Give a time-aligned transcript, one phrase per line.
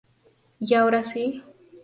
[0.59, 1.43] Y ahora sí.